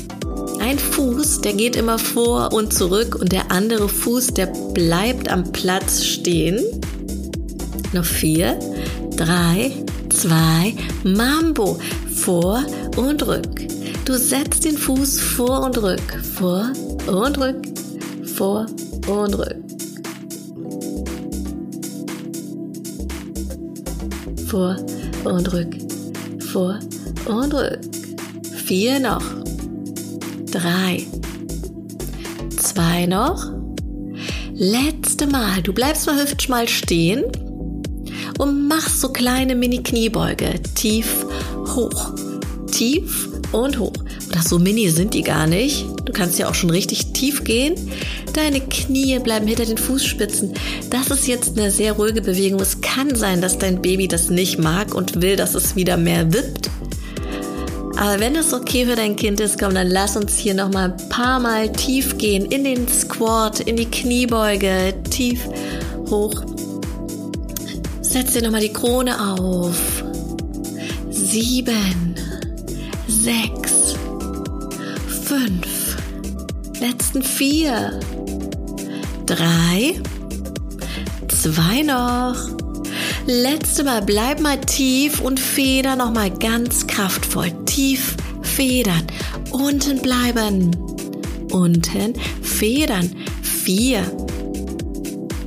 ein 0.58 0.76
Fuß, 0.80 1.42
der 1.42 1.52
geht 1.52 1.76
immer 1.76 1.96
vor 1.96 2.52
und 2.52 2.74
zurück 2.74 3.14
und 3.14 3.30
der 3.30 3.52
andere 3.52 3.88
Fuß, 3.88 4.34
der 4.34 4.46
bleibt 4.46 5.30
am 5.30 5.52
Platz 5.52 6.02
stehen. 6.02 6.60
Noch 7.92 8.04
vier, 8.04 8.58
drei, 9.16 9.70
zwei, 10.08 10.74
Mambo. 11.04 11.78
Vor 12.12 12.64
und 12.96 13.24
rück. 13.24 13.60
Du 14.04 14.18
setzt 14.18 14.64
den 14.64 14.76
Fuß 14.76 15.20
vor 15.20 15.66
und 15.66 15.80
rück. 15.80 16.20
Vor 16.34 16.72
und 17.06 17.38
rück. 17.38 17.62
Vor 18.24 18.66
und 19.06 19.38
rück. 19.38 19.56
Vor 24.48 24.76
und 25.24 25.52
rück. 25.52 25.76
Vor 26.40 26.80
und 27.26 27.54
rück. 27.54 27.80
Vier 28.64 29.00
noch. 29.00 29.22
Drei. 30.50 31.06
zwei 32.56 33.06
noch. 33.06 33.50
Letzte 34.54 35.26
Mal. 35.26 35.62
Du 35.62 35.72
bleibst 35.72 36.06
mal 36.06 36.20
hüftschmal 36.20 36.68
stehen 36.68 37.24
und 38.38 38.68
machst 38.68 39.00
so 39.00 39.08
kleine 39.08 39.54
Mini-Kniebeuge. 39.54 40.60
Tief, 40.74 41.26
hoch, 41.74 42.14
tief 42.70 43.28
und 43.52 43.78
hoch. 43.78 43.92
Oder 44.28 44.42
so 44.42 44.58
mini 44.58 44.90
sind 44.90 45.14
die 45.14 45.22
gar 45.22 45.46
nicht. 45.46 45.86
Du 46.04 46.12
kannst 46.12 46.38
ja 46.38 46.48
auch 46.48 46.54
schon 46.54 46.70
richtig 46.70 47.12
tief 47.12 47.44
gehen. 47.44 47.74
Deine 48.32 48.60
Knie 48.60 49.18
bleiben 49.20 49.46
hinter 49.46 49.64
den 49.64 49.78
Fußspitzen. 49.78 50.54
Das 50.90 51.10
ist 51.10 51.28
jetzt 51.28 51.56
eine 51.56 51.70
sehr 51.70 51.92
ruhige 51.92 52.20
Bewegung. 52.20 52.60
Es 52.60 52.80
kann 52.80 53.14
sein, 53.14 53.40
dass 53.40 53.58
dein 53.58 53.80
Baby 53.80 54.08
das 54.08 54.30
nicht 54.30 54.58
mag 54.58 54.94
und 54.94 55.22
will, 55.22 55.36
dass 55.36 55.54
es 55.54 55.76
wieder 55.76 55.96
mehr 55.96 56.32
wippt. 56.32 56.70
Aber 57.96 58.18
wenn 58.18 58.34
es 58.34 58.52
okay 58.52 58.86
für 58.86 58.96
dein 58.96 59.16
Kind 59.16 59.40
ist, 59.40 59.58
komm, 59.58 59.74
dann 59.74 59.88
lass 59.88 60.16
uns 60.16 60.36
hier 60.36 60.54
nochmal 60.54 60.92
ein 60.92 61.08
paar 61.08 61.38
Mal 61.38 61.70
tief 61.70 62.18
gehen. 62.18 62.46
In 62.46 62.64
den 62.64 62.88
Squat, 62.88 63.60
in 63.60 63.76
die 63.76 63.86
Kniebeuge, 63.86 64.94
tief 65.10 65.48
hoch. 66.10 66.34
Setz 68.02 68.32
dir 68.32 68.42
nochmal 68.42 68.60
die 68.60 68.72
Krone 68.72 69.14
auf. 69.38 70.04
Sieben, 71.10 72.14
sechs, 73.08 73.96
fünf, 75.24 75.96
letzten 76.80 77.22
vier, 77.22 77.98
drei, 79.26 80.00
zwei 81.28 81.82
noch. 81.82 82.63
Letzte 83.26 83.84
Mal, 83.84 84.02
bleib 84.02 84.40
mal 84.40 84.60
tief 84.60 85.20
und 85.20 85.40
feder 85.40 85.96
nochmal 85.96 86.30
ganz 86.30 86.86
kraftvoll. 86.86 87.50
Tief 87.64 88.16
federn. 88.42 89.06
Unten 89.50 90.02
bleiben. 90.02 90.70
Unten 91.50 92.12
federn. 92.42 93.10
Vier. 93.42 94.02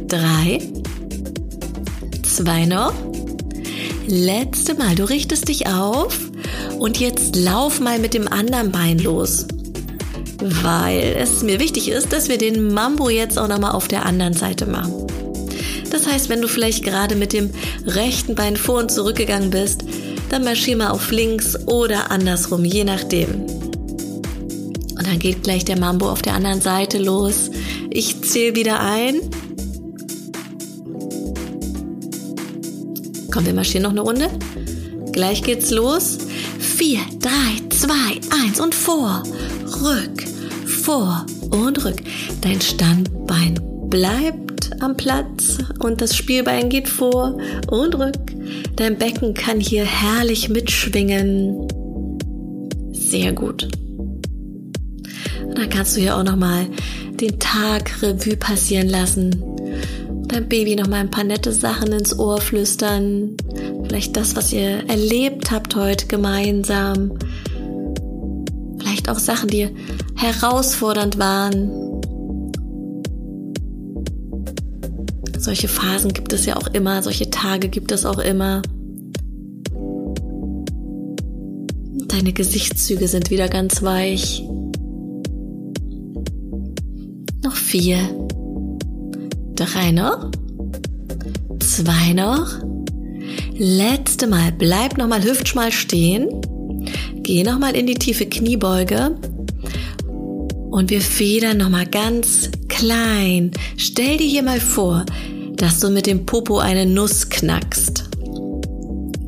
Drei. 0.07 0.59
Zwei 2.23 2.65
noch. 2.65 2.93
Letzte 4.07 4.73
Mal, 4.73 4.95
du 4.95 5.03
richtest 5.03 5.47
dich 5.47 5.67
auf 5.67 6.17
und 6.79 6.99
jetzt 6.99 7.35
lauf 7.35 7.79
mal 7.79 7.99
mit 7.99 8.15
dem 8.15 8.27
anderen 8.27 8.71
Bein 8.71 8.97
los. 8.97 9.45
Weil 10.39 11.15
es 11.19 11.43
mir 11.43 11.59
wichtig 11.59 11.89
ist, 11.89 12.11
dass 12.11 12.27
wir 12.27 12.39
den 12.39 12.73
Mambo 12.73 13.09
jetzt 13.09 13.37
auch 13.37 13.47
nochmal 13.47 13.73
auf 13.73 13.87
der 13.87 14.03
anderen 14.05 14.33
Seite 14.33 14.65
machen. 14.65 15.07
Das 15.91 16.07
heißt, 16.07 16.29
wenn 16.29 16.41
du 16.41 16.47
vielleicht 16.47 16.83
gerade 16.83 17.15
mit 17.15 17.33
dem 17.33 17.51
rechten 17.85 18.35
Bein 18.35 18.57
vor 18.57 18.79
und 18.79 18.91
zurückgegangen 18.91 19.49
bist, 19.49 19.83
dann 20.29 20.43
marschier 20.43 20.77
mal 20.77 20.89
auf 20.89 21.11
links 21.11 21.55
oder 21.67 22.11
andersrum, 22.11 22.65
je 22.65 22.83
nachdem. 22.83 23.45
Und 24.97 25.05
dann 25.05 25.19
geht 25.19 25.43
gleich 25.43 25.63
der 25.65 25.79
Mambo 25.79 26.09
auf 26.09 26.21
der 26.21 26.33
anderen 26.33 26.61
Seite 26.61 26.97
los. 26.97 27.49
Ich 27.89 28.21
zähle 28.23 28.55
wieder 28.55 28.79
ein. 28.79 29.15
Komm, 33.31 33.45
wir 33.45 33.53
marschieren 33.53 33.83
noch 33.83 33.91
eine 33.91 34.01
Runde. 34.01 34.29
Gleich 35.13 35.43
geht's 35.43 35.71
los. 35.71 36.17
Vier, 36.59 36.99
drei, 37.19 37.67
zwei, 37.69 38.19
eins 38.43 38.59
und 38.59 38.75
vor. 38.75 39.23
Rück, 39.81 40.23
vor 40.67 41.25
und 41.51 41.83
rück. 41.85 42.01
Dein 42.41 42.59
Standbein 42.61 43.59
bleibt 43.89 44.56
am 44.79 44.97
Platz 44.97 45.57
und 45.79 46.01
das 46.01 46.15
Spielbein 46.15 46.69
geht 46.69 46.87
vor 46.87 47.37
und 47.69 47.97
rück. 47.97 48.17
Dein 48.75 48.97
Becken 48.97 49.33
kann 49.33 49.59
hier 49.59 49.85
herrlich 49.85 50.49
mitschwingen. 50.49 51.67
Sehr 52.91 53.33
gut. 53.33 53.67
Und 55.45 55.57
dann 55.57 55.69
kannst 55.69 55.95
du 55.95 56.01
hier 56.01 56.17
auch 56.17 56.23
nochmal 56.23 56.67
den 57.19 57.39
Tag 57.39 58.01
Revue 58.01 58.37
passieren 58.37 58.89
lassen. 58.89 59.43
Dein 60.27 60.49
Baby 60.49 60.75
nochmal 60.75 60.99
ein 60.99 61.11
paar 61.11 61.23
nette 61.23 61.51
Sachen 61.51 61.91
ins 61.91 62.17
Ohr 62.19 62.41
flüstern. 62.41 63.37
Vielleicht 63.85 64.17
das, 64.17 64.35
was 64.35 64.51
ihr 64.51 64.87
erlebt 64.87 65.51
habt 65.51 65.75
heute 65.75 66.07
gemeinsam. 66.07 67.17
Vielleicht 68.77 69.09
auch 69.09 69.19
Sachen, 69.19 69.49
die 69.49 69.69
herausfordernd 70.15 71.17
waren. 71.17 71.86
Solche 75.47 75.69
Phasen 75.69 76.11
gibt 76.11 76.33
es 76.33 76.45
ja 76.45 76.57
auch 76.57 76.67
immer, 76.73 77.01
solche 77.01 77.29
Tage 77.29 77.69
gibt 77.69 77.93
es 77.93 78.05
auch 78.05 78.17
immer. 78.17 78.61
Deine 82.09 82.33
Gesichtszüge 82.33 83.07
sind 83.07 83.29
wieder 83.29 83.47
ganz 83.47 83.81
weich. 83.81 84.43
Noch 87.45 87.55
vier. 87.55 87.97
Drei 89.55 89.91
noch. 89.91 90.31
Zwei 91.61 92.11
noch. 92.11 92.49
Letzte 93.53 94.27
Mal. 94.27 94.51
Bleib 94.51 94.97
nochmal 94.97 95.23
hüftschmal 95.23 95.71
stehen. 95.71 96.27
Geh 97.23 97.43
nochmal 97.43 97.73
in 97.77 97.87
die 97.87 97.95
tiefe 97.95 98.25
Kniebeuge. 98.25 99.15
Und 100.71 100.89
wir 100.89 100.99
federn 100.99 101.55
nochmal 101.55 101.85
ganz 101.85 102.51
klein. 102.67 103.51
Stell 103.77 104.17
dir 104.17 104.27
hier 104.27 104.43
mal 104.43 104.59
vor, 104.59 105.05
dass 105.57 105.79
du 105.79 105.89
mit 105.89 106.05
dem 106.05 106.25
Popo 106.25 106.59
eine 106.59 106.85
Nuss 106.85 107.29
knackst. 107.29 108.05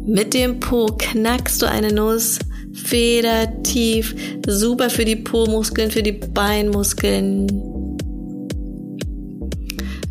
Mit 0.05 0.33
dem 0.33 0.59
Po 0.59 0.87
knackst 0.97 1.61
du 1.61 1.67
eine 1.67 1.91
Nuss, 1.91 2.39
federtief, 2.73 4.15
super 4.47 4.89
für 4.89 5.05
die 5.05 5.15
Po-Muskeln, 5.15 5.91
für 5.91 6.03
die 6.03 6.13
Beinmuskeln. 6.13 7.47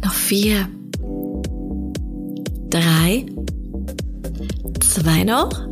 Noch 0.04 0.12
vier, 0.12 0.68
drei, 2.70 3.26
zwei 4.80 5.24
noch. 5.24 5.66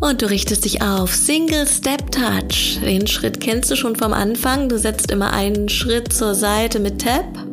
Und 0.00 0.22
du 0.22 0.30
richtest 0.30 0.64
dich 0.64 0.80
auf. 0.82 1.14
Single 1.14 1.66
Step 1.66 2.10
Touch. 2.10 2.80
Den 2.82 3.06
Schritt 3.06 3.38
kennst 3.38 3.70
du 3.70 3.76
schon 3.76 3.96
vom 3.96 4.14
Anfang. 4.14 4.70
Du 4.70 4.78
setzt 4.78 5.10
immer 5.10 5.32
einen 5.32 5.68
Schritt 5.68 6.12
zur 6.12 6.34
Seite 6.34 6.80
mit 6.80 7.02
Tap 7.02 7.49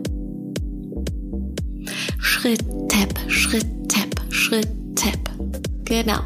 Schritt, 2.47 2.63
Tap, 2.87 3.19
Schritt, 3.27 3.65
Tap, 3.89 4.15
Schritt, 4.29 4.69
Tap. 4.95 5.19
Genau. 5.83 6.21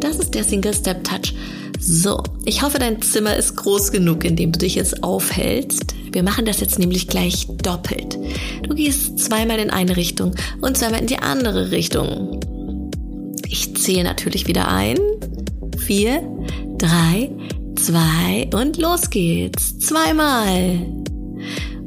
Das 0.00 0.16
ist 0.18 0.34
der 0.34 0.44
Single 0.44 0.72
Step 0.72 1.04
Touch. 1.04 1.34
So, 1.78 2.22
ich 2.46 2.62
hoffe, 2.62 2.78
dein 2.78 3.02
Zimmer 3.02 3.36
ist 3.36 3.56
groß 3.56 3.92
genug, 3.92 4.24
in 4.24 4.34
dem 4.34 4.52
du 4.52 4.60
dich 4.60 4.76
jetzt 4.76 5.04
aufhältst. 5.04 5.94
Wir 6.10 6.22
machen 6.22 6.46
das 6.46 6.60
jetzt 6.60 6.78
nämlich 6.78 7.06
gleich 7.06 7.46
doppelt. 7.62 8.18
Du 8.62 8.74
gehst 8.74 9.18
zweimal 9.18 9.58
in 9.58 9.68
eine 9.68 9.94
Richtung 9.98 10.34
und 10.62 10.78
zweimal 10.78 11.00
in 11.00 11.06
die 11.06 11.18
andere 11.18 11.70
Richtung. 11.70 12.40
Ich 13.46 13.76
zähle 13.76 14.04
natürlich 14.04 14.46
wieder 14.46 14.68
ein. 14.68 14.96
Vier, 15.76 16.22
drei, 16.78 17.30
zwei 17.76 18.48
und 18.54 18.78
los 18.78 19.10
geht's. 19.10 19.78
Zweimal. 19.80 20.78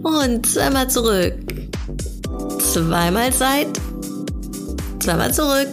Und 0.04 0.46
zweimal 0.46 0.88
zurück 0.88 1.45
zweimal 2.76 3.32
Seit, 3.32 3.80
zweimal 5.00 5.34
zurück. 5.34 5.70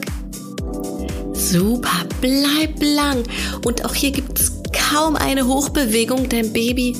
Super, 1.34 2.06
bleib 2.20 2.80
lang. 2.80 3.24
Und 3.64 3.84
auch 3.84 3.94
hier 3.94 4.12
gibt 4.12 4.38
es 4.38 4.52
kaum 4.72 5.16
eine 5.16 5.48
Hochbewegung. 5.48 6.28
Dein 6.28 6.52
Baby 6.52 6.96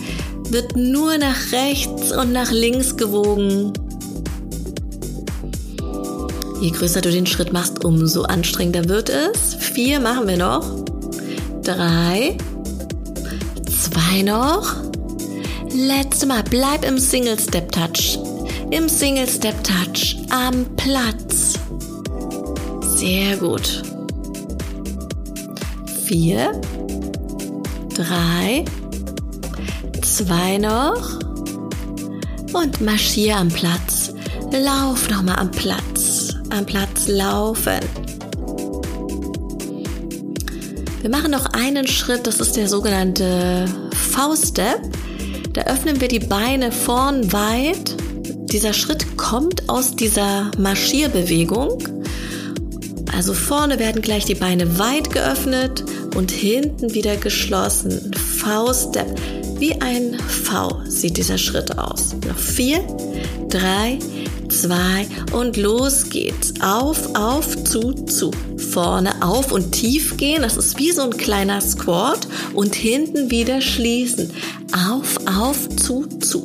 wird 0.48 0.76
nur 0.76 1.16
nach 1.18 1.52
rechts 1.52 2.10
und 2.10 2.32
nach 2.32 2.50
links 2.50 2.96
gewogen. 2.96 3.72
Je 6.60 6.70
größer 6.70 7.00
du 7.00 7.12
den 7.12 7.26
Schritt 7.26 7.52
machst, 7.52 7.84
umso 7.84 8.22
anstrengender 8.22 8.88
wird 8.88 9.08
es. 9.08 9.54
Vier 9.54 10.00
machen 10.00 10.26
wir 10.26 10.36
noch. 10.36 10.84
Drei. 11.62 12.36
Zwei 13.70 14.22
noch. 14.22 14.74
Letzte 15.72 16.26
Mal. 16.26 16.42
Bleib 16.50 16.84
im 16.84 16.98
Single 16.98 17.38
Step 17.38 17.70
Touch 17.70 18.18
im 18.70 18.88
Single 18.88 19.28
Step 19.28 19.62
Touch 19.64 20.16
am 20.30 20.64
Platz. 20.76 21.54
Sehr 22.96 23.36
gut. 23.36 23.82
Vier, 26.04 26.60
drei, 27.94 28.64
zwei 30.02 30.58
noch 30.58 31.18
und 32.52 32.80
marschier 32.80 33.36
am 33.36 33.48
Platz. 33.48 34.14
Lauf 34.52 35.08
nochmal 35.08 35.36
am 35.36 35.50
Platz. 35.50 36.34
Am 36.50 36.66
Platz 36.66 37.08
laufen. 37.08 37.80
Wir 41.00 41.10
machen 41.10 41.32
noch 41.32 41.46
einen 41.46 41.86
Schritt, 41.86 42.26
das 42.26 42.38
ist 42.38 42.56
der 42.56 42.68
sogenannte 42.68 43.64
V-Step. 44.12 44.80
Da 45.52 45.62
öffnen 45.62 46.00
wir 46.00 46.08
die 46.08 46.20
Beine 46.20 46.70
vorn 46.70 47.32
weit 47.32 47.91
dieser 48.52 48.74
Schritt 48.74 49.16
kommt 49.16 49.68
aus 49.68 49.96
dieser 49.96 50.50
Marschierbewegung. 50.58 51.82
Also 53.14 53.32
vorne 53.34 53.78
werden 53.78 54.02
gleich 54.02 54.24
die 54.24 54.34
Beine 54.34 54.78
weit 54.78 55.10
geöffnet 55.10 55.84
und 56.14 56.30
hinten 56.30 56.92
wieder 56.92 57.16
geschlossen. 57.16 58.10
V-Step. 58.14 59.18
Wie 59.58 59.80
ein 59.80 60.18
V 60.18 60.82
sieht 60.86 61.16
dieser 61.16 61.38
Schritt 61.38 61.78
aus. 61.78 62.14
Noch 62.26 62.38
vier, 62.38 62.80
drei, 63.48 63.98
zwei 64.48 65.06
und 65.32 65.56
los 65.56 66.10
geht's. 66.10 66.52
Auf, 66.60 67.14
auf, 67.14 67.64
zu, 67.64 67.92
zu. 67.92 68.32
Vorne 68.56 69.22
auf 69.22 69.52
und 69.52 69.72
tief 69.72 70.16
gehen. 70.16 70.42
Das 70.42 70.56
ist 70.56 70.78
wie 70.78 70.92
so 70.92 71.02
ein 71.02 71.16
kleiner 71.16 71.60
Squat. 71.60 72.26
Und 72.54 72.74
hinten 72.74 73.30
wieder 73.30 73.60
schließen. 73.60 74.30
Auf, 74.90 75.18
auf, 75.26 75.68
zu, 75.76 76.06
zu. 76.18 76.44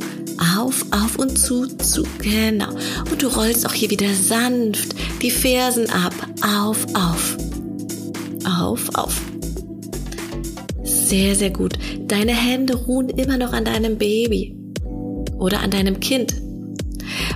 Auf, 0.58 0.86
auf 0.92 1.18
und 1.18 1.38
zu, 1.38 1.66
zu. 1.66 2.04
Genau. 2.20 2.70
Und 3.12 3.22
du 3.22 3.28
rollst 3.28 3.66
auch 3.66 3.74
hier 3.74 3.90
wieder 3.90 4.14
sanft 4.14 4.96
die 5.22 5.32
Fersen 5.32 5.90
ab. 5.90 6.14
Auf, 6.42 6.86
auf. 6.94 7.38
Auf, 8.46 8.90
auf. 8.96 9.22
Sehr, 10.84 11.36
sehr 11.36 11.50
gut. 11.50 11.74
Deine 12.08 12.34
Hände 12.34 12.76
ruhen 12.76 13.10
immer 13.10 13.38
noch 13.38 13.54
an 13.54 13.66
deinem 13.66 13.98
Baby 13.98 14.56
oder 15.38 15.62
an 15.62 15.72
deinem 15.72 16.00
Kind. 16.00 16.34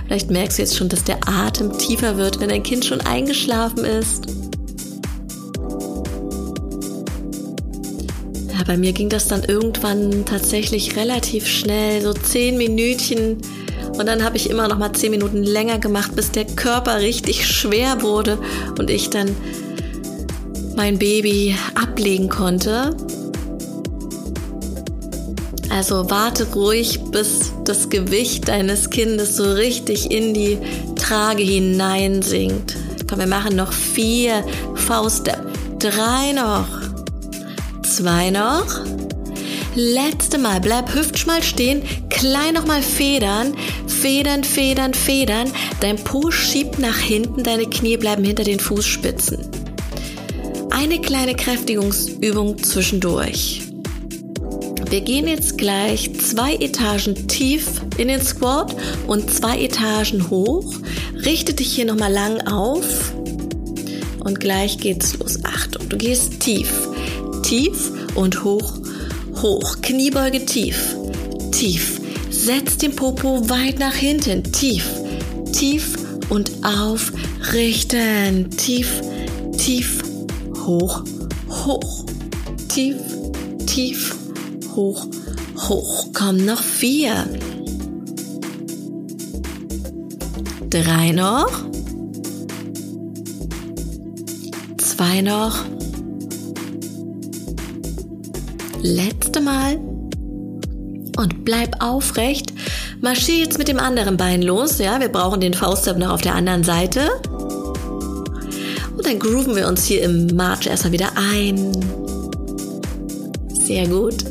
Vielleicht 0.06 0.30
merkst 0.30 0.58
du 0.58 0.62
jetzt 0.62 0.76
schon, 0.76 0.88
dass 0.88 1.04
der 1.04 1.26
Atem 1.26 1.76
tiefer 1.78 2.16
wird, 2.16 2.40
wenn 2.40 2.50
dein 2.50 2.62
Kind 2.62 2.84
schon 2.84 3.00
eingeschlafen 3.00 3.84
ist. 3.84 4.26
Bei 8.66 8.76
mir 8.76 8.92
ging 8.92 9.08
das 9.08 9.28
dann 9.28 9.44
irgendwann 9.44 10.24
tatsächlich 10.24 10.96
relativ 10.96 11.46
schnell, 11.46 12.00
so 12.02 12.12
zehn 12.12 12.56
Minütchen. 12.56 13.38
Und 13.98 14.06
dann 14.06 14.24
habe 14.24 14.36
ich 14.36 14.48
immer 14.48 14.68
noch 14.68 14.78
mal 14.78 14.92
zehn 14.92 15.10
Minuten 15.10 15.42
länger 15.42 15.78
gemacht, 15.78 16.14
bis 16.16 16.30
der 16.30 16.44
Körper 16.44 17.00
richtig 17.00 17.46
schwer 17.46 18.02
wurde 18.02 18.38
und 18.78 18.88
ich 18.88 19.10
dann 19.10 19.34
mein 20.76 20.98
Baby 20.98 21.56
ablegen 21.74 22.28
konnte. 22.28 22.96
Also 25.70 26.10
warte 26.10 26.52
ruhig, 26.52 27.00
bis 27.10 27.52
das 27.64 27.88
Gewicht 27.88 28.48
deines 28.48 28.90
Kindes 28.90 29.36
so 29.36 29.52
richtig 29.52 30.10
in 30.10 30.34
die 30.34 30.58
Trage 30.96 31.42
hineinsinkt. 31.42 32.76
Komm, 33.08 33.20
wir 33.20 33.26
machen 33.26 33.56
noch 33.56 33.72
vier 33.72 34.44
Fauststep. 34.74 35.40
Drei 35.78 36.32
noch. 36.32 36.81
Zwei 37.96 38.30
noch. 38.30 38.80
Letzte 39.74 40.38
Mal. 40.38 40.62
Bleib 40.62 40.94
hüftschmal 40.94 41.42
stehen. 41.42 41.82
Klein 42.08 42.54
nochmal 42.54 42.80
federn. 42.80 43.54
Federn, 43.86 44.44
federn, 44.44 44.94
federn. 44.94 45.52
Dein 45.80 45.96
Po 45.96 46.30
schiebt 46.30 46.78
nach 46.78 46.96
hinten. 46.96 47.42
Deine 47.42 47.66
Knie 47.66 47.98
bleiben 47.98 48.24
hinter 48.24 48.44
den 48.44 48.60
Fußspitzen. 48.60 49.36
Eine 50.70 51.02
kleine 51.02 51.34
Kräftigungsübung 51.34 52.62
zwischendurch. 52.62 53.60
Wir 54.88 55.02
gehen 55.02 55.28
jetzt 55.28 55.58
gleich 55.58 56.18
zwei 56.18 56.54
Etagen 56.54 57.28
tief 57.28 57.82
in 57.98 58.08
den 58.08 58.22
Squat 58.22 58.74
und 59.06 59.30
zwei 59.30 59.58
Etagen 59.58 60.30
hoch. 60.30 60.72
Richte 61.26 61.52
dich 61.52 61.74
hier 61.74 61.84
nochmal 61.84 62.12
lang 62.12 62.40
auf 62.46 63.12
und 64.20 64.40
gleich 64.40 64.78
geht's 64.78 65.18
los. 65.18 65.40
Achtung, 65.44 65.88
du 65.90 65.98
gehst 65.98 66.40
tief, 66.40 66.70
tief 67.52 67.92
und 68.14 68.44
hoch, 68.44 68.78
hoch. 69.42 69.76
Kniebeuge 69.82 70.46
tief, 70.46 70.96
tief. 71.50 72.00
Setz 72.30 72.78
den 72.78 72.96
Popo 72.96 73.46
weit 73.50 73.78
nach 73.78 73.94
hinten, 73.94 74.42
tief, 74.42 74.88
tief 75.52 75.98
und 76.30 76.50
auf, 76.62 77.12
richten, 77.52 78.48
tief, 78.52 79.02
tief, 79.58 80.02
hoch, 80.64 81.04
hoch, 81.50 82.06
tief, 82.68 82.96
tief, 83.66 84.16
hoch, 84.74 85.06
hoch. 85.68 86.06
Komm, 86.14 86.46
noch 86.46 86.62
vier. 86.62 87.26
Drei 90.70 91.12
noch. 91.12 91.52
Zwei 94.78 95.20
noch. 95.20 95.66
Letzte 98.82 99.40
Mal. 99.40 99.76
Und 101.16 101.44
bleib 101.44 101.80
aufrecht. 101.80 102.52
Marschier 103.00 103.38
jetzt 103.38 103.56
mit 103.56 103.68
dem 103.68 103.78
anderen 103.78 104.16
Bein 104.16 104.42
los. 104.42 104.78
Ja, 104.78 104.98
wir 104.98 105.08
brauchen 105.08 105.40
den 105.40 105.54
Fauststep 105.54 105.98
noch 105.98 106.10
auf 106.10 106.20
der 106.20 106.34
anderen 106.34 106.64
Seite. 106.64 107.08
Und 108.96 109.06
dann 109.06 109.20
grooven 109.20 109.54
wir 109.54 109.68
uns 109.68 109.84
hier 109.84 110.02
im 110.02 110.34
March 110.34 110.66
erstmal 110.66 110.92
wieder 110.92 111.12
ein. 111.16 111.70
Sehr 113.52 113.86
gut. 113.86 114.24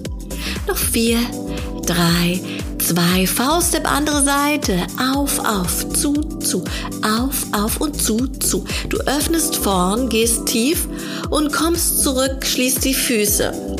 Noch 0.67 0.77
vier, 0.77 1.19
drei, 1.85 2.41
zwei. 2.77 3.25
Fauststep, 3.27 3.89
andere 3.89 4.21
Seite. 4.21 4.75
Auf, 5.15 5.39
auf, 5.39 5.87
zu, 5.93 6.13
zu. 6.39 6.65
Auf, 7.03 7.45
auf 7.53 7.79
und 7.79 8.01
zu, 8.01 8.27
zu. 8.27 8.65
Du 8.89 8.97
öffnest 8.97 9.55
vorn, 9.55 10.09
gehst 10.09 10.45
tief 10.45 10.89
und 11.29 11.53
kommst 11.53 12.03
zurück, 12.03 12.45
schließt 12.45 12.83
die 12.83 12.93
Füße. 12.93 13.77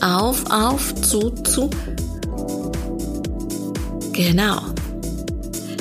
Auf, 0.00 0.44
auf, 0.50 0.94
zu, 1.02 1.30
zu. 1.30 1.70
Genau. 4.12 4.60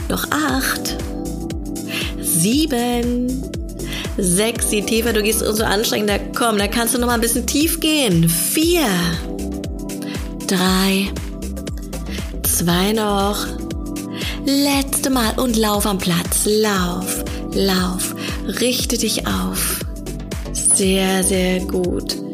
Noch 0.10 0.25
acht, 0.32 0.97
sieben, 2.19 3.43
sechs. 4.17 4.71
Je 4.71 4.82
tiefer 4.82 5.13
du 5.13 5.21
gehst, 5.21 5.41
umso 5.41 5.63
anstrengender. 5.63 6.19
Komm, 6.36 6.58
da 6.58 6.67
kannst 6.67 6.95
du 6.95 6.99
noch 6.99 7.08
mal 7.08 7.13
ein 7.13 7.21
bisschen 7.21 7.45
tief 7.45 7.79
gehen. 7.79 8.27
Vier 8.27 8.88
drei, 10.47 11.12
zwei 12.43 12.93
noch. 12.93 13.45
Letzte 14.45 15.10
Mal 15.10 15.38
und 15.38 15.58
lauf 15.58 15.86
am 15.86 15.97
Platz. 15.97 16.45
Lauf, 16.45 17.23
lauf. 17.53 18.15
Richte 18.60 18.97
dich 18.97 19.27
auf. 19.27 19.79
Sehr, 20.53 21.23
sehr 21.23 21.60
gut. 21.62 22.29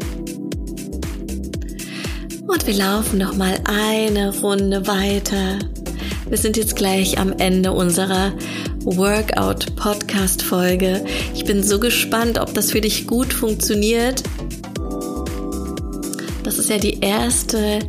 Und 2.56 2.68
wir 2.68 2.74
laufen 2.76 3.20
noch 3.20 3.36
mal 3.36 3.60
eine 3.66 4.34
Runde 4.40 4.88
weiter. 4.88 5.60
Wir 6.30 6.38
sind 6.38 6.56
jetzt 6.56 6.78
gleich 6.78 7.20
am 7.20 7.34
Ende 7.34 7.74
unserer 7.74 8.32
Workout 8.80 9.76
Podcast 9.76 10.42
Folge. 10.42 11.04
Ich 11.34 11.44
bin 11.44 11.62
so 11.64 11.82
gespannt, 11.82 12.40
ob 12.40 12.54
das 12.54 12.72
für 12.72 12.80
dich 12.80 13.08
gut 13.08 13.34
funktioniert. 13.34 14.24
Das 16.44 16.58
ist 16.58 16.70
ja 16.70 16.78
die 16.78 17.02
erste 17.02 17.80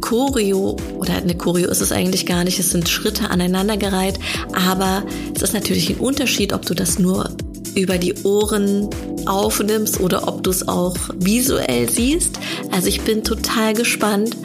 Choreo, 0.00 0.78
oder 0.96 1.16
eine 1.16 1.36
Choreo 1.36 1.68
ist 1.68 1.82
es 1.82 1.92
eigentlich 1.92 2.24
gar 2.24 2.44
nicht, 2.44 2.58
es 2.58 2.70
sind 2.70 2.88
Schritte 2.88 3.28
aneinandergereiht, 3.28 4.18
aber 4.54 5.04
es 5.36 5.42
ist 5.42 5.52
natürlich 5.52 5.90
ein 5.90 5.98
Unterschied, 5.98 6.54
ob 6.54 6.64
du 6.64 6.72
das 6.72 6.98
nur 6.98 7.28
über 7.76 7.98
die 7.98 8.14
Ohren 8.22 8.88
aufnimmst 9.26 10.00
oder 10.00 10.28
ob 10.28 10.42
du 10.42 10.50
es 10.50 10.66
auch 10.66 10.96
visuell 11.16 11.88
siehst. 11.88 12.38
Also 12.70 12.88
ich 12.88 13.00
bin 13.02 13.24
total 13.24 13.74
gespannt, 13.74 14.36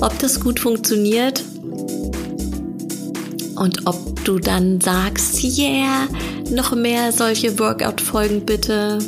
ob 0.00 0.18
das 0.18 0.40
gut 0.40 0.60
funktioniert 0.60 1.42
und 3.56 3.86
ob 3.86 4.24
du 4.24 4.38
dann 4.38 4.80
sagst, 4.80 5.42
yeah, 5.42 6.08
noch 6.50 6.74
mehr 6.74 7.12
solche 7.12 7.58
Workout-Folgen 7.58 8.44
bitte. 8.44 8.98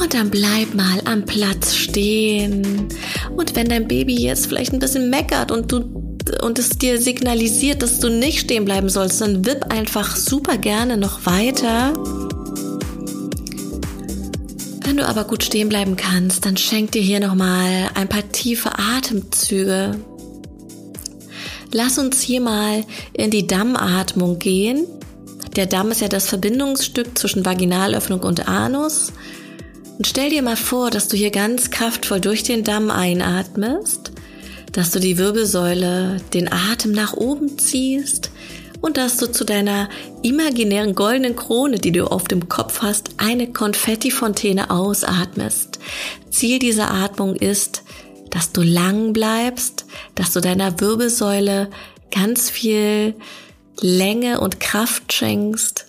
Und 0.00 0.14
dann 0.14 0.30
bleib 0.30 0.74
mal 0.74 1.00
am 1.04 1.24
Platz 1.24 1.74
stehen. 1.74 2.88
Und 3.36 3.54
wenn 3.54 3.68
dein 3.68 3.86
Baby 3.86 4.20
jetzt 4.22 4.46
vielleicht 4.46 4.72
ein 4.72 4.78
bisschen 4.78 5.10
meckert 5.10 5.52
und 5.52 5.70
du 5.70 5.99
und 6.40 6.58
es 6.58 6.70
dir 6.70 7.00
signalisiert, 7.00 7.82
dass 7.82 7.98
du 7.98 8.08
nicht 8.08 8.40
stehen 8.40 8.64
bleiben 8.64 8.88
sollst, 8.88 9.20
dann 9.20 9.44
wipp 9.46 9.66
einfach 9.70 10.16
super 10.16 10.58
gerne 10.58 10.96
noch 10.96 11.26
weiter. 11.26 11.92
Wenn 14.84 14.96
du 14.96 15.06
aber 15.06 15.24
gut 15.24 15.44
stehen 15.44 15.68
bleiben 15.68 15.96
kannst, 15.96 16.46
dann 16.46 16.56
schenk 16.56 16.92
dir 16.92 17.02
hier 17.02 17.20
nochmal 17.20 17.90
ein 17.94 18.08
paar 18.08 18.28
tiefe 18.32 18.72
Atemzüge. 18.76 19.96
Lass 21.72 21.98
uns 21.98 22.20
hier 22.20 22.40
mal 22.40 22.84
in 23.12 23.30
die 23.30 23.46
Dammatmung 23.46 24.38
gehen. 24.38 24.86
Der 25.56 25.66
Damm 25.66 25.90
ist 25.90 26.00
ja 26.00 26.08
das 26.08 26.28
Verbindungsstück 26.28 27.16
zwischen 27.18 27.44
Vaginalöffnung 27.44 28.20
und 28.20 28.48
Anus. 28.48 29.12
Und 29.98 30.06
stell 30.06 30.30
dir 30.30 30.42
mal 30.42 30.56
vor, 30.56 30.90
dass 30.90 31.08
du 31.08 31.16
hier 31.16 31.30
ganz 31.30 31.70
kraftvoll 31.70 32.20
durch 32.20 32.42
den 32.42 32.64
Damm 32.64 32.90
einatmest, 32.90 34.09
dass 34.72 34.90
du 34.90 35.00
die 35.00 35.18
Wirbelsäule, 35.18 36.18
den 36.32 36.52
Atem 36.52 36.92
nach 36.92 37.14
oben 37.14 37.58
ziehst 37.58 38.30
und 38.80 38.96
dass 38.96 39.16
du 39.16 39.30
zu 39.30 39.44
deiner 39.44 39.88
imaginären 40.22 40.94
goldenen 40.94 41.36
Krone, 41.36 41.78
die 41.78 41.92
du 41.92 42.10
auf 42.10 42.24
dem 42.24 42.48
Kopf 42.48 42.82
hast, 42.82 43.10
eine 43.18 43.52
Konfettifontäne 43.52 44.70
ausatmest. 44.70 45.80
Ziel 46.30 46.58
dieser 46.58 46.90
Atmung 46.90 47.36
ist, 47.36 47.82
dass 48.30 48.52
du 48.52 48.62
lang 48.62 49.12
bleibst, 49.12 49.86
dass 50.14 50.32
du 50.32 50.40
deiner 50.40 50.80
Wirbelsäule 50.80 51.68
ganz 52.10 52.48
viel 52.48 53.14
Länge 53.80 54.40
und 54.40 54.60
Kraft 54.60 55.12
schenkst 55.12 55.86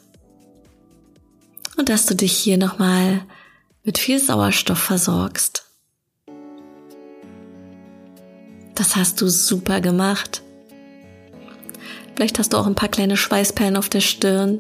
und 1.78 1.90
dass 1.90 2.06
du 2.06 2.16
dich 2.16 2.34
hier 2.34 2.58
nochmal 2.58 3.22
mit 3.84 3.98
viel 3.98 4.20
Sauerstoff 4.20 4.80
versorgst. 4.80 5.61
Das 8.76 8.96
hast 8.96 9.22
du 9.22 9.28
super 9.28 9.82
gemacht. 9.82 10.42
Vielleicht 12.16 12.40
hast 12.40 12.54
du 12.54 12.58
auch 12.58 12.68
ein 12.68 12.76
paar 12.76 12.90
kleine 12.90 13.18
Schweißperlen 13.18 13.78
auf 13.78 13.90
der 13.90 14.02
Stirn. 14.02 14.60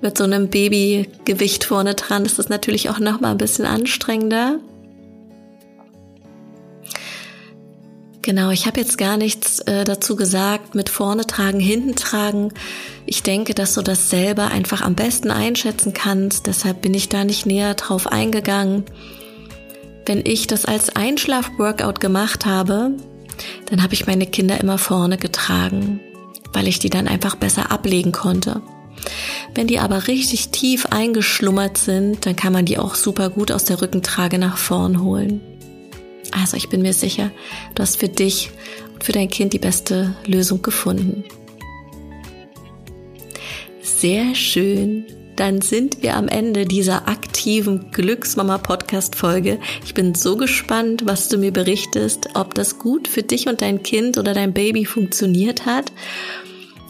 Mit 0.00 0.18
so 0.18 0.24
einem 0.24 0.48
Babygewicht 0.48 1.64
vorne 1.64 1.94
dran 1.94 2.24
ist 2.24 2.38
das 2.38 2.48
natürlich 2.48 2.90
auch 2.90 2.98
noch 2.98 3.20
mal 3.20 3.30
ein 3.30 3.38
bisschen 3.38 3.66
anstrengender. 3.66 4.58
Genau, 8.22 8.50
ich 8.50 8.66
habe 8.66 8.78
jetzt 8.78 8.98
gar 8.98 9.16
nichts 9.16 9.58
äh, 9.60 9.84
dazu 9.84 10.14
gesagt 10.14 10.76
mit 10.76 10.88
vorne 10.88 11.26
tragen, 11.26 11.58
hinten 11.58 11.96
tragen. 11.96 12.52
Ich 13.04 13.24
denke, 13.24 13.52
dass 13.52 13.74
du 13.74 13.82
das 13.82 14.10
selber 14.10 14.48
einfach 14.48 14.80
am 14.80 14.94
besten 14.94 15.32
einschätzen 15.32 15.92
kannst. 15.92 16.46
Deshalb 16.46 16.82
bin 16.82 16.94
ich 16.94 17.08
da 17.08 17.24
nicht 17.24 17.46
näher 17.46 17.74
drauf 17.74 18.06
eingegangen. 18.06 18.84
Wenn 20.06 20.22
ich 20.24 20.46
das 20.46 20.64
als 20.64 20.94
Einschlaf-Workout 20.94 21.98
gemacht 22.00 22.46
habe, 22.46 22.92
dann 23.66 23.82
habe 23.82 23.94
ich 23.94 24.06
meine 24.06 24.26
Kinder 24.26 24.60
immer 24.60 24.78
vorne 24.78 25.18
getragen, 25.18 26.00
weil 26.52 26.68
ich 26.68 26.78
die 26.78 26.90
dann 26.90 27.08
einfach 27.08 27.36
besser 27.36 27.70
ablegen 27.70 28.12
konnte. 28.12 28.62
Wenn 29.54 29.66
die 29.66 29.78
aber 29.78 30.06
richtig 30.08 30.50
tief 30.50 30.86
eingeschlummert 30.86 31.78
sind, 31.78 32.24
dann 32.26 32.36
kann 32.36 32.52
man 32.52 32.64
die 32.64 32.78
auch 32.78 32.94
super 32.94 33.30
gut 33.30 33.50
aus 33.52 33.64
der 33.64 33.82
Rückentrage 33.82 34.38
nach 34.38 34.56
vorn 34.56 35.02
holen. 35.02 35.40
Also 36.30 36.56
ich 36.56 36.68
bin 36.68 36.82
mir 36.82 36.94
sicher, 36.94 37.30
du 37.74 37.82
hast 37.82 37.98
für 37.98 38.08
dich 38.08 38.50
und 38.94 39.04
für 39.04 39.12
dein 39.12 39.28
Kind 39.28 39.52
die 39.52 39.58
beste 39.58 40.14
Lösung 40.26 40.62
gefunden. 40.62 41.24
Sehr 43.82 44.34
schön. 44.34 45.04
Dann 45.42 45.60
sind 45.60 46.04
wir 46.04 46.14
am 46.14 46.28
Ende 46.28 46.66
dieser 46.66 47.08
aktiven 47.08 47.90
Glücksmama 47.90 48.58
Podcast 48.58 49.16
Folge. 49.16 49.58
Ich 49.84 49.92
bin 49.92 50.14
so 50.14 50.36
gespannt, 50.36 51.04
was 51.04 51.28
du 51.28 51.36
mir 51.36 51.50
berichtest, 51.52 52.28
ob 52.34 52.54
das 52.54 52.78
gut 52.78 53.08
für 53.08 53.24
dich 53.24 53.48
und 53.48 53.60
dein 53.60 53.82
Kind 53.82 54.18
oder 54.18 54.34
dein 54.34 54.52
Baby 54.52 54.84
funktioniert 54.84 55.66
hat. 55.66 55.90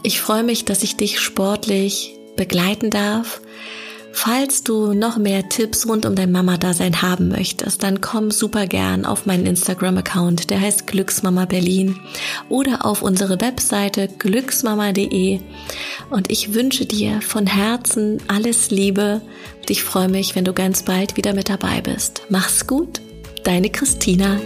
Ich 0.03 0.21
freue 0.21 0.43
mich, 0.43 0.65
dass 0.65 0.83
ich 0.83 0.97
dich 0.97 1.19
sportlich 1.19 2.13
begleiten 2.35 2.91
darf 2.91 3.41
Falls 4.15 4.63
du 4.63 4.93
noch 4.93 5.17
mehr 5.17 5.49
Tipps 5.49 5.87
rund 5.87 6.05
um 6.05 6.15
dein 6.15 6.31
Mama-Dasein 6.31 7.01
haben 7.01 7.29
möchtest, 7.29 7.81
dann 7.81 7.99
komm 7.99 8.29
super 8.29 8.67
gern 8.67 9.05
auf 9.05 9.25
meinen 9.25 9.47
Instagram-Account, 9.47 10.51
der 10.51 10.61
heißt 10.61 10.85
Glücksmama 10.85 11.45
Berlin 11.45 11.99
oder 12.47 12.85
auf 12.85 13.01
unsere 13.01 13.41
Webseite 13.41 14.07
glücksmama.de 14.07 15.39
und 16.11 16.31
ich 16.31 16.53
wünsche 16.53 16.85
dir 16.85 17.21
von 17.21 17.47
Herzen 17.47 18.21
alles 18.27 18.69
Liebe 18.69 19.21
und 19.59 19.69
ich 19.69 19.83
freue 19.83 20.09
mich, 20.09 20.35
wenn 20.35 20.45
du 20.45 20.53
ganz 20.53 20.83
bald 20.83 21.17
wieder 21.17 21.33
mit 21.33 21.49
dabei 21.49 21.81
bist. 21.81 22.21
Mach's 22.29 22.67
gut, 22.67 23.01
deine 23.43 23.71
Christina. 23.71 24.39